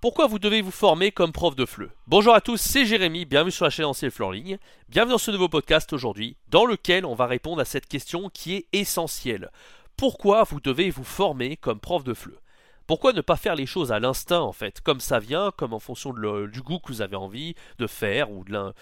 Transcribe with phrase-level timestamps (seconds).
[0.00, 3.50] Pourquoi vous devez vous former comme prof de FLE Bonjour à tous, c'est Jérémy, bienvenue
[3.50, 4.58] sur la chaîne Ancien FLE en ligne.
[4.88, 8.54] Bienvenue dans ce nouveau podcast aujourd'hui, dans lequel on va répondre à cette question qui
[8.54, 9.50] est essentielle.
[9.96, 12.38] Pourquoi vous devez vous former comme prof de FLE
[12.86, 15.78] pourquoi ne pas faire les choses à l'instinct en fait, comme ça vient, comme en
[15.78, 18.72] fonction du goût que vous avez envie de faire ou de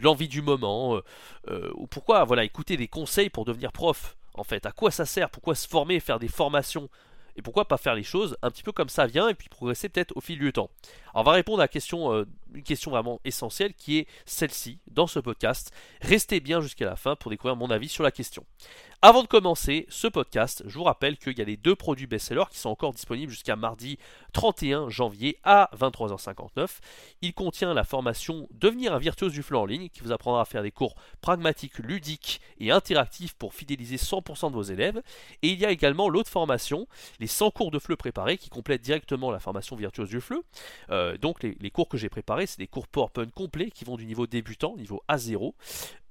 [0.00, 1.02] l'envie du moment, euh,
[1.48, 5.06] euh, ou pourquoi voilà écouter des conseils pour devenir prof en fait, à quoi ça
[5.06, 6.88] sert, pourquoi se former, faire des formations?
[7.38, 9.88] Et pourquoi pas faire les choses un petit peu comme ça vient et puis progresser
[9.88, 10.70] peut-être au fil du temps.
[11.14, 14.78] Alors on va répondre à la question, euh, une question vraiment essentielle qui est celle-ci
[14.90, 15.72] dans ce podcast.
[16.00, 18.44] Restez bien jusqu'à la fin pour découvrir mon avis sur la question.
[19.00, 22.50] Avant de commencer ce podcast, je vous rappelle qu'il y a les deux produits best-sellers
[22.50, 23.96] qui sont encore disponibles jusqu'à mardi
[24.32, 26.78] 31 janvier à 23h59.
[27.22, 30.44] Il contient la formation Devenir un virtuose du flot en ligne qui vous apprendra à
[30.44, 35.00] faire des cours pragmatiques, ludiques et interactifs pour fidéliser 100% de vos élèves.
[35.42, 36.88] Et il y a également l'autre formation,
[37.20, 40.42] les 100 cours de fleu préparés qui complètent directement la formation virtuose du fleu.
[40.90, 44.06] Euh, donc les, cours que j'ai préparés, c'est des cours PowerPoint complets qui vont du
[44.06, 45.54] niveau débutant, niveau A0,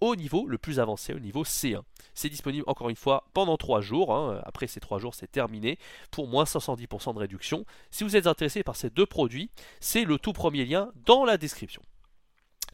[0.01, 1.81] au niveau le plus avancé, au niveau C1.
[2.13, 4.13] C'est disponible encore une fois pendant 3 jours.
[4.13, 4.41] Hein.
[4.45, 5.77] Après ces 3 jours, c'est terminé
[6.11, 7.65] pour moins 70% de réduction.
[7.91, 11.37] Si vous êtes intéressé par ces deux produits, c'est le tout premier lien dans la
[11.37, 11.81] description.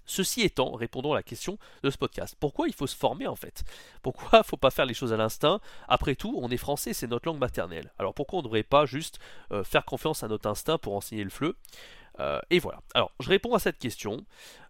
[0.05, 2.35] Ceci étant, répondons à la question de ce podcast.
[2.39, 3.63] Pourquoi il faut se former en fait?
[4.01, 5.59] Pourquoi faut pas faire les choses à l'instinct?
[5.87, 7.91] Après tout, on est français, c'est notre langue maternelle.
[7.99, 9.19] Alors pourquoi on ne devrait pas juste
[9.51, 11.55] euh, faire confiance à notre instinct pour enseigner le fleu
[12.19, 12.81] euh, et voilà.
[12.93, 14.25] Alors, je réponds à cette question.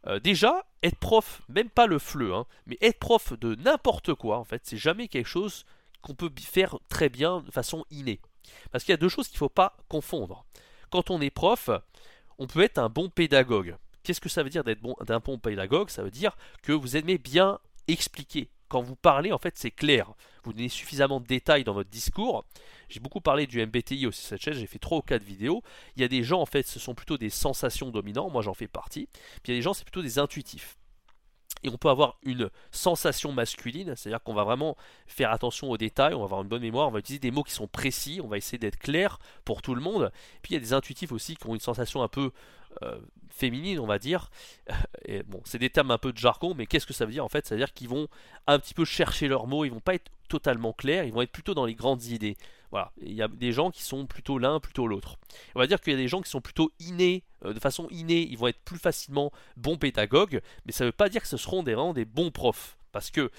[0.08, 4.38] Euh, déjà, être prof, même pas le fleu, hein, mais être prof de n'importe quoi,
[4.38, 5.66] en fait, c'est jamais quelque chose
[6.02, 8.20] qu'on peut faire très bien de façon innée.
[8.72, 10.46] Parce qu'il y a deux choses qu'il ne faut pas confondre.
[10.90, 11.70] Quand on est prof,
[12.38, 13.78] on peut être un bon pédagogue.
[14.04, 15.90] Qu'est-ce que ça veut dire d'être bon, d'un bon pédagogue?
[15.90, 20.12] Ça veut dire que vous aimez bien expliquer, quand vous parlez, en fait, c'est clair.
[20.44, 22.44] Vous donnez suffisamment de détails dans votre discours.
[22.90, 25.62] J'ai beaucoup parlé du MBTI aussi cette chaîne, j'ai fait 3 ou 4 vidéos.
[25.96, 28.56] Il y a des gens, en fait, ce sont plutôt des sensations dominants, moi j'en
[28.56, 29.08] fais partie.
[29.44, 30.76] Puis il y a des gens, c'est plutôt des intuitifs
[31.64, 34.76] et on peut avoir une sensation masculine, c'est-à-dire qu'on va vraiment
[35.08, 37.44] faire attention aux détails, on va avoir une bonne mémoire, on va utiliser des mots
[37.44, 40.12] qui sont précis, on va essayer d'être clair pour tout le monde.
[40.42, 42.32] Puis il y a des intuitifs aussi qui ont une sensation un peu
[42.82, 44.30] euh, féminine, on va dire.
[45.28, 47.30] Bon, c'est des termes un peu de jargon, mais qu'est-ce que ça veut dire en
[47.30, 47.46] fait?
[47.46, 48.08] Ça veut dire qu'ils vont
[48.48, 51.32] un petit peu chercher leurs mots, ils vont pas être totalement clairs, ils vont être
[51.32, 52.38] plutôt dans les grandes idées.
[52.72, 55.18] Voilà, il y a des gens qui sont plutôt l'un, plutôt l'autre.
[55.56, 57.88] On va dire qu'il y a des gens qui sont plutôt innés, euh, de façon
[57.92, 61.28] innée, ils vont être plus facilement bons pédagogues, mais ça ne veut pas dire que
[61.28, 62.78] ce seront des, vraiment des bons profs.
[62.92, 63.30] Parce que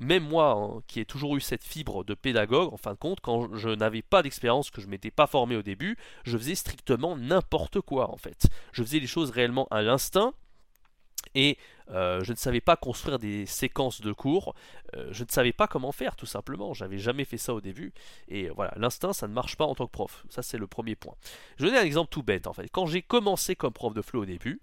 [0.00, 3.20] même moi, hein, qui ai toujours eu cette fibre de pédagogue, en fin de compte,
[3.20, 7.16] quand je n'avais pas d'expérience, que je m'étais pas formé au début, je faisais strictement
[7.16, 8.48] n'importe quoi en fait.
[8.72, 10.32] Je faisais les choses réellement à l'instinct,
[11.34, 11.58] et
[11.90, 14.54] euh, je ne savais pas construire des séquences de cours,
[14.94, 17.92] euh, je ne savais pas comment faire tout simplement, j'avais jamais fait ça au début,
[18.28, 20.96] et voilà, l'instinct ça ne marche pas en tant que prof, ça c'est le premier
[20.96, 21.14] point.
[21.56, 24.02] Je vais donner un exemple tout bête en fait, quand j'ai commencé comme prof de
[24.02, 24.60] flow au début,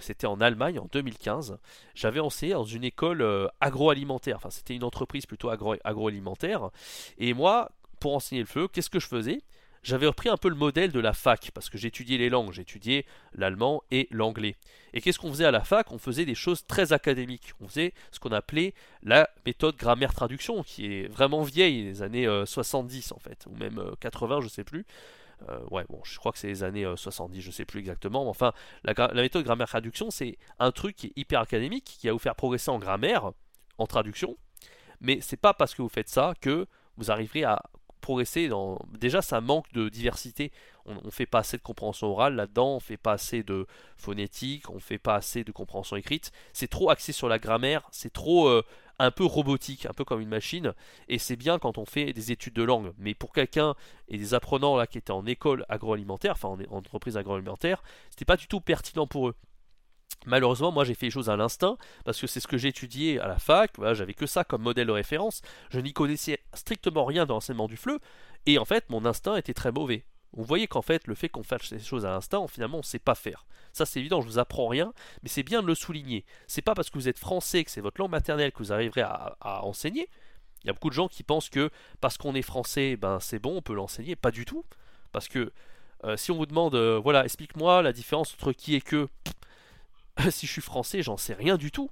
[0.00, 1.58] c'était en Allemagne en 2015,
[1.94, 6.70] j'avais enseigné dans une école euh, agroalimentaire, enfin c'était une entreprise plutôt agroalimentaire,
[7.18, 9.42] et moi, pour enseigner le feu, qu'est-ce que je faisais?
[9.82, 13.06] J'avais repris un peu le modèle de la fac, parce que j'étudiais les langues, j'étudiais
[13.32, 14.56] l'allemand et l'anglais.
[14.92, 15.90] Et qu'est-ce qu'on faisait à la fac?
[15.92, 17.52] On faisait des choses très académiques.
[17.60, 23.12] On faisait ce qu'on appelait la méthode grammaire-traduction, qui est vraiment vieille, des années 70
[23.12, 24.84] euh, en fait, ou même 80, euh, je sais plus.
[25.48, 28.24] Euh, ouais, bon, je crois que c'est les années 70, je sais plus exactement.
[28.24, 28.52] Mais enfin,
[28.84, 32.34] la, la méthode grammaire-traduction, c'est un truc qui est hyper académique, qui va vous faire
[32.34, 33.32] progresser en grammaire,
[33.78, 34.36] en traduction.
[35.00, 36.66] Mais c'est pas parce que vous faites ça que
[36.98, 37.62] vous arriverez à
[38.00, 38.78] progresser dans.
[38.98, 40.52] Déjà, ça manque de diversité.
[40.86, 43.66] On, ne fait pas assez de compréhension orale là-dedans, on fait pas assez de
[43.96, 46.32] phonétique, on fait pas assez de compréhension écrite.
[46.52, 48.64] C'est trop axé sur la grammaire, c'est trop euh,
[48.98, 50.74] un peu robotique, un peu comme une machine.
[51.08, 52.92] Et c'est bien quand on fait des études de langue.
[52.98, 53.74] Mais pour quelqu'un
[54.08, 58.36] et des apprenants qui étaient en école agroalimentaire, enfin en, en entreprise agroalimentaire, c'était pas
[58.36, 59.34] du tout pertinent pour eux.
[60.26, 63.18] Malheureusement, moi j'ai fait les choses à l'instinct, parce que c'est ce que j'ai étudié
[63.20, 65.40] à la fac, j'avais que ça comme modèle de référence,
[65.70, 68.00] je n'y connaissais strictement rien dans l'enseignement du fleu,
[68.44, 70.04] et en fait mon instinct était très mauvais.
[70.32, 72.84] Vous voyez qu'en fait le fait qu'on fasse les choses à l'instinct, finalement on ne
[72.84, 73.46] sait pas faire.
[73.72, 74.92] Ça c'est évident, je vous apprends rien,
[75.22, 76.26] mais c'est bien de le souligner.
[76.46, 79.02] C'est pas parce que vous êtes français, que c'est votre langue maternelle que vous arriverez
[79.02, 80.08] à, enseigner.
[80.62, 81.70] Il y a beaucoup de gens qui pensent que
[82.02, 84.14] parce qu'on est français, ben c'est bon, on peut l'enseigner.
[84.14, 84.64] Pas du tout.
[85.10, 85.50] Parce que
[86.04, 89.08] euh, si on vous demande, euh, voilà, explique-moi la différence entre qui et que,
[90.30, 91.90] si je suis français, j'en sais rien du tout.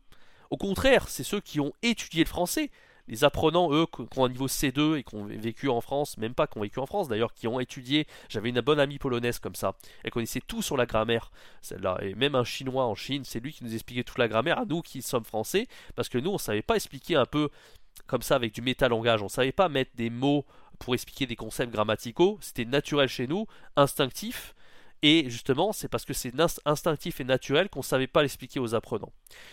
[0.51, 2.71] Au contraire, c'est ceux qui ont étudié le français.
[3.07, 6.35] Les apprenants, eux, qui ont un niveau C2 et qui ont vécu en France, même
[6.35, 8.07] pas qui ont vécu en France d'ailleurs, qui ont étudié.
[8.29, 9.77] J'avais une bonne amie polonaise comme ça.
[10.05, 11.31] Elle connaissait tout sur la grammaire,
[11.63, 11.99] celle-là.
[12.03, 14.67] Et même un chinois en Chine, c'est lui qui nous expliquait toute la grammaire à
[14.67, 15.67] nous qui sommes français,
[15.97, 17.49] parce que nous, on savait pas expliquer un peu
[18.07, 19.23] comme ça avec du métalangage.
[19.23, 20.45] On savait pas mettre des mots
[20.79, 22.39] pour expliquer des concepts grammaticaux.
[22.43, 23.47] C'était naturel chez nous,
[23.77, 24.55] instinctif.
[25.03, 26.33] Et justement, c'est parce que c'est
[26.65, 29.13] instinctif et naturel qu'on ne savait pas l'expliquer aux apprenants.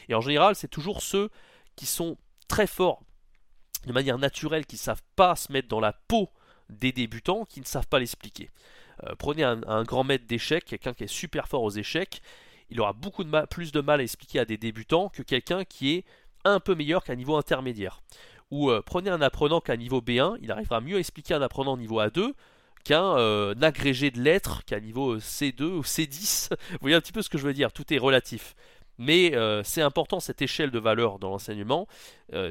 [0.10, 1.30] Et en général, c'est toujours ceux
[1.76, 3.02] qui sont très forts
[3.86, 6.30] de manière naturelle, qui ne savent pas se mettre dans la peau
[6.70, 8.50] des débutants, qui ne savent pas l'expliquer.
[9.04, 12.22] Euh, prenez un, grand maître d'échecs, quelqu'un qui est super fort aux échecs,
[12.70, 16.06] il aura beaucoup plus de mal à expliquer à des débutants que quelqu'un qui est
[16.44, 18.02] un peu meilleur qu'un niveau intermédiaire.
[18.50, 21.78] Ou euh, prenez un apprenant un niveau B1, il arrivera mieux à expliquer un apprenant
[21.78, 22.34] niveau A2
[22.86, 26.50] qu'un euh, agrégé de lettres qui a niveau C2 ou C10.
[26.72, 28.56] Vous voyez un petit peu ce que je veux dire, tout est relatif.
[28.98, 31.86] Mais euh, c'est important cette échelle de valeur dans l'enseignement.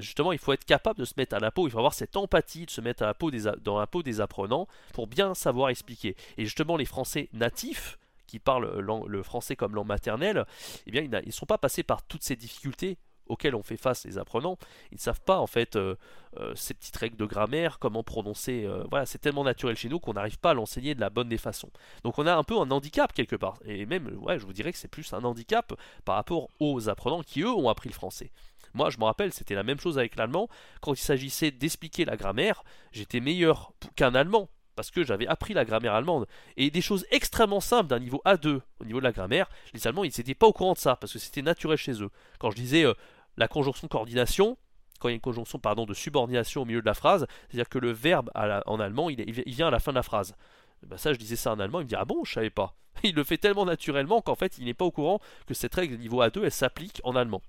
[0.00, 2.16] justement, il faut être capable de se mettre à la peau, il faut avoir cette
[2.16, 5.70] empathie de se mettre à la peau dans la peau des apprenants pour bien savoir
[5.70, 6.16] expliquer.
[6.36, 10.44] Et justement, les Français natifs, qui parlent le français comme langue maternelle,
[10.86, 14.04] eh bien, ils ne sont pas passés par toutes ces difficultés auxquels on fait face
[14.04, 14.58] les apprenants,
[14.90, 15.96] ils ne savent pas en fait euh,
[16.38, 18.64] euh, ces petites règles de grammaire, comment prononcer.
[18.64, 21.28] Euh, voilà, c'est tellement naturel chez nous qu'on n'arrive pas à l'enseigner de la bonne
[21.28, 21.70] des façons.
[22.02, 23.58] Donc on a un peu un handicap quelque part.
[23.64, 25.72] Et même, ouais, je vous dirais que c'est plus un handicap
[26.04, 28.30] par rapport aux apprenants qui eux ont appris le français.
[28.74, 30.48] Moi, je me rappelle, c'était la même chose avec l'allemand.
[30.80, 35.64] Quand il s'agissait d'expliquer la grammaire, j'étais meilleur qu'un allemand parce que j'avais appris la
[35.64, 36.26] grammaire allemande.
[36.56, 40.04] Et des choses extrêmement simples d'un niveau A2 au niveau de la grammaire, les Allemands,
[40.04, 42.10] ils n'étaient pas au courant de ça, parce que c'était naturel chez eux.
[42.38, 42.84] Quand je disais
[43.36, 44.56] la conjonction coordination,
[45.00, 47.68] quand il y a une conjonction pardon, de subordination au milieu de la phrase, c'est-à-dire
[47.68, 50.34] que le verbe en allemand, il, vient à la fin de la phrase.
[50.82, 52.76] Ben ça, je disais ça en allemand, il me dit Ah bon, je savais pas.
[53.02, 55.96] Il le fait tellement naturellement qu'en fait, il n'est pas au courant que cette règle
[55.96, 57.42] niveau A2, elle s'applique en allemand.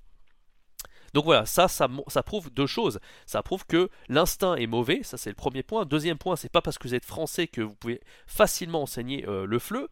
[1.14, 3.00] Donc voilà, ça, ça, ça, prouve deux choses.
[3.26, 5.86] Ça prouve que l'instinct est mauvais, ça c'est le premier point.
[5.86, 9.46] Deuxième point, c'est pas parce que vous êtes français que vous pouvez facilement enseigner euh,
[9.46, 9.88] le fleu.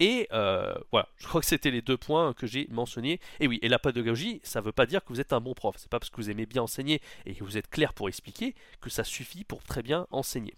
[0.00, 3.20] Et euh, voilà, je crois que c'était les deux points que j'ai mentionnés.
[3.40, 5.54] Et oui, et la pédagogie, ça ne veut pas dire que vous êtes un bon
[5.54, 5.74] prof.
[5.78, 8.54] C'est pas parce que vous aimez bien enseigner et que vous êtes clair pour expliquer
[8.80, 10.54] que ça suffit pour très bien enseigner.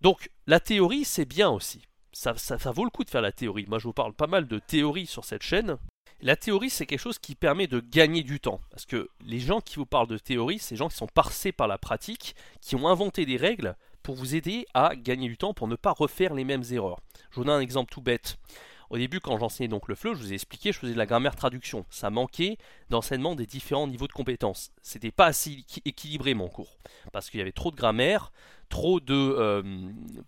[0.00, 1.82] Donc la théorie, c'est bien aussi.
[2.12, 3.66] Ça, ça, vaut le coup de faire la théorie.
[3.68, 5.76] Moi, je vous parle pas mal de théorie sur cette chaîne.
[6.20, 8.60] La théorie, c'est quelque chose qui permet de gagner du temps.
[8.70, 11.52] Parce que les gens qui vous parlent de théorie, c'est des gens qui sont parsés
[11.52, 13.76] par la pratique, qui ont inventé des règles
[14.08, 16.98] pour vous aider à gagner du temps pour ne pas refaire les mêmes erreurs.
[17.30, 18.38] Je vous donne un exemple tout bête.
[18.88, 21.04] Au début, quand j'enseignais donc le FLE, je vous ai expliqué, je faisais de la
[21.04, 21.84] grammaire traduction.
[21.90, 22.56] Ça manquait
[22.88, 24.72] d'enseignement des différents niveaux de compétences.
[24.80, 26.78] C'était pas assez équilibré mon cours.
[27.12, 28.32] Parce qu'il y avait trop de grammaire,
[28.70, 29.12] trop de.
[29.12, 29.62] Euh,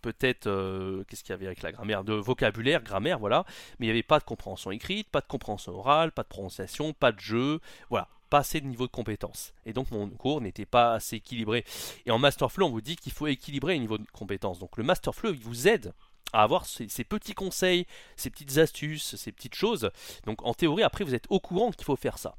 [0.03, 0.47] peut-être.
[0.47, 3.47] Euh, qu'est-ce qu'il y avait avec la grammaire De vocabulaire, grammaire, voilà.
[3.79, 6.93] Mais il n'y avait pas de compréhension écrite, pas de compréhension orale, pas de prononciation,
[6.93, 7.61] pas de jeu.
[7.89, 9.53] Voilà pas assez de niveau de compétence.
[9.67, 11.65] Et donc mon cours n'était pas assez équilibré.
[12.07, 14.59] Et en Masterflow, on vous dit qu'il faut équilibrer les niveaux de compétence.
[14.59, 15.93] Donc le Masterflow, il vous aide
[16.33, 17.87] à avoir ces, petits conseils,
[18.17, 19.91] ces petites astuces, ces petites choses.
[20.25, 22.37] Donc en théorie, après, vous êtes au courant qu'il faut faire ça.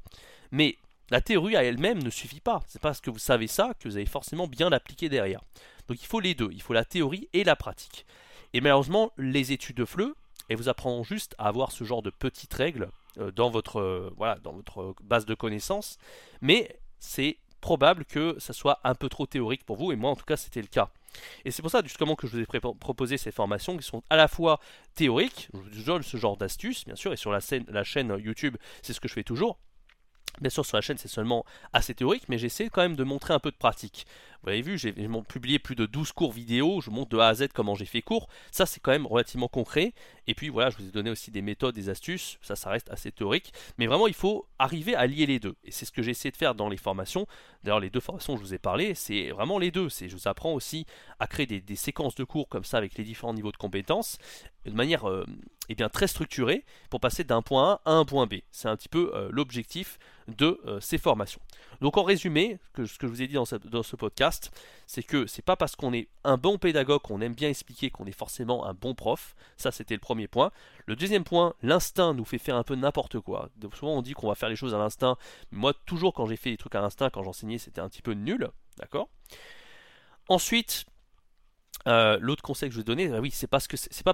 [0.50, 0.76] Mais
[1.10, 2.62] la théorie à elle-même ne suffit pas.
[2.66, 5.42] C'est parce que vous savez ça que vous allez forcément bien l'appliquer derrière.
[5.88, 6.48] Donc il faut les deux.
[6.52, 8.06] Il faut la théorie et la pratique.
[8.54, 10.14] Et malheureusement, les études de FLE,
[10.48, 14.36] elles vous apprendront juste à avoir ce genre de petites règles dans votre, euh, voilà,
[14.36, 15.98] dans votre base de connaissances,
[16.40, 20.16] mais c'est probable que ça soit un peu trop théorique pour vous, et moi en
[20.16, 20.90] tout cas c'était le cas.
[21.44, 24.16] Et c'est pour ça justement que je vous ai proposé ces formations qui sont à
[24.16, 24.58] la fois
[24.94, 28.16] théoriques, je vous donne ce genre d'astuces bien sûr, et sur la, scène, la chaîne
[28.18, 29.58] YouTube c'est ce que je fais toujours,
[30.40, 33.34] Bien sûr, sur la chaîne, c'est seulement assez théorique, mais j'essaie quand même de montrer
[33.34, 34.06] un peu de pratique.
[34.42, 34.92] Vous avez vu, j'ai
[35.28, 38.02] publié plus de 12 cours vidéo, je montre de A à Z comment j'ai fait
[38.02, 38.28] cours.
[38.50, 39.92] Ça, c'est quand même relativement concret.
[40.26, 42.38] Et puis voilà, je vous ai donné aussi des méthodes, des astuces.
[42.42, 43.52] Ça, ça reste assez théorique.
[43.78, 45.54] Mais vraiment, il faut arriver à lier les deux.
[45.64, 47.26] Et c'est ce que j'ai essayé de faire dans les formations.
[47.62, 49.88] D'ailleurs, les deux formations je vous ai parlé, c'est vraiment les deux.
[49.88, 50.86] C'est Je vous apprends aussi
[51.20, 54.18] à créer des, séquences de cours comme ça avec les différents niveaux de compétences
[54.64, 55.24] de manière euh,
[55.68, 58.34] eh bien, très structurée pour passer d'un point A à un point B.
[58.50, 61.40] C'est un petit peu euh, l'objectif de euh, ces formations.
[61.80, 64.50] Donc en résumé, ce que je vous ai dit dans ce, dans ce podcast,
[64.86, 68.06] c'est que c'est pas parce qu'on est un bon pédagogue, qu'on aime bien expliquer, qu'on
[68.06, 69.34] est forcément un bon prof.
[69.56, 70.52] Ça, c'était le premier point.
[70.86, 73.48] Le deuxième point, l'instinct nous fait faire un peu n'importe quoi.
[73.74, 75.16] souvent, on dit qu'on va faire les choses à l'instinct.
[75.50, 78.12] Moi, toujours, quand j'ai fait des trucs à l'instinct, quand j'enseignais, c'était un petit peu
[78.12, 78.50] nul.
[78.78, 79.08] D'accord?
[80.28, 80.86] Ensuite,
[81.88, 83.58] euh, l'autre conseil que je vais donner, euh, oui, c'est pas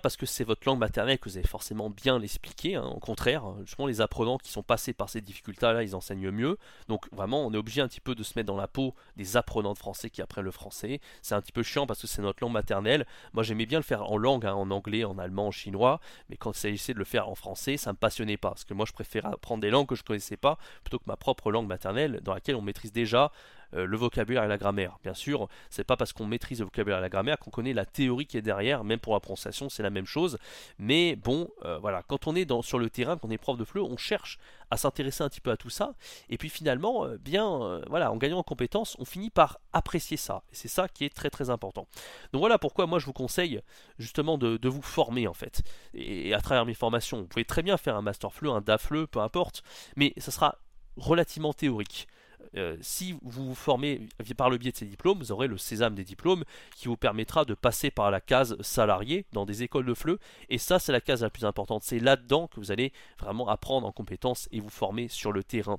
[0.00, 2.76] parce que c'est votre langue maternelle que vous allez forcément bien l'expliquer.
[2.76, 2.84] Hein.
[2.84, 6.58] Au contraire, hein, justement, les apprenants qui sont passés par ces difficultés-là, ils enseignent mieux.
[6.88, 9.36] Donc vraiment, on est obligé un petit peu de se mettre dans la peau des
[9.36, 11.00] apprenants de français qui apprennent le français.
[11.22, 13.06] C'est un petit peu chiant parce que c'est notre langue maternelle.
[13.32, 16.36] Moi, j'aimais bien le faire en langue, hein, en anglais, en allemand, en chinois, mais
[16.36, 18.86] quand il s'agissait de le faire en français, ça me passionnait pas parce que moi,
[18.86, 22.20] je préférais apprendre des langues que je connaissais pas plutôt que ma propre langue maternelle
[22.22, 23.30] dans laquelle on maîtrise déjà
[23.74, 24.98] euh, le vocabulaire et la grammaire.
[25.02, 27.84] Bien sûr, c'est pas parce qu'on maîtrise le vocabulaire et la grammaire qu'on connaît la
[27.84, 30.38] théorie qui est derrière, même pour la prononciation, c'est la même chose.
[30.78, 33.64] Mais bon, euh, voilà, quand on est sur le terrain, quand on est prof de
[33.64, 34.38] FLE, on cherche
[34.70, 35.94] à s'intéresser un petit peu à tout ça.
[36.30, 40.42] Et puis finalement, euh, bien, voilà, en gagnant en compétences, on finit par apprécier ça.
[40.52, 41.86] Et c'est ça qui est très très important.
[42.32, 43.60] Donc voilà pourquoi moi je vous conseille
[43.98, 45.62] justement de, vous former en fait.
[45.94, 49.06] Et, à travers mes formations, vous pouvez très bien faire un master FLE, un DAFLE,
[49.06, 49.62] peu importe,
[49.96, 50.56] mais ça sera
[50.96, 52.08] relativement théorique.
[52.56, 55.94] Euh, si vous vous formez par le biais de ces diplômes, vous aurez le sésame
[55.94, 56.44] des diplômes
[56.76, 60.18] qui vous permettra de passer par la case salarié dans des écoles de FLE.
[60.48, 61.82] Et ça, c'est la case la plus importante.
[61.82, 65.78] C'est là-dedans que vous allez vraiment apprendre en compétences et vous former sur le terrain.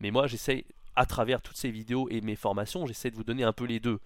[0.00, 0.64] Mais moi, j'essaie,
[0.96, 3.80] à travers toutes ces vidéos et mes formations, j'essaie de vous donner un peu les
[3.80, 4.00] deux.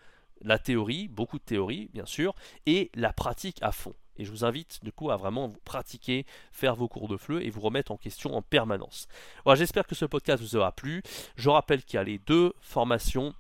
[0.44, 2.34] La théorie, beaucoup de théorie, bien sûr,
[2.66, 3.94] et la pratique à fond.
[4.16, 7.42] Et je vous invite du coup à vraiment vous pratiquer, faire vos cours de FLE
[7.42, 9.08] et vous remettre en question en permanence.
[9.44, 11.02] Voilà, j'espère que ce podcast vous aura plu.
[11.36, 13.34] Je rappelle qu'il y a les deux formations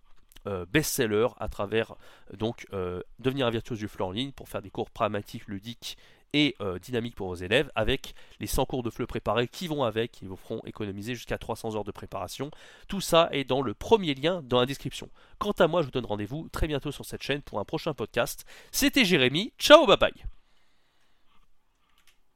[0.46, 4.46] euh, best-seller à travers euh, donc euh, devenir un virtuose du FLE en ligne pour
[4.46, 5.96] faire des cours pragmatiques, ludiques
[6.34, 10.12] et dynamiques pour vos élèves avec les 100 cours de FLE préparés qui vont avec,
[10.12, 12.50] qui vous feront économiser jusqu'à 300 heures de préparation.
[12.88, 15.08] Tout ça est dans le premier lien dans la description.
[15.38, 17.94] Quant à moi, je vous donne rendez-vous très bientôt sur cette chaîne pour un prochain
[17.94, 18.44] podcast.
[18.72, 20.43] C'était Jérémy, ciao bye bye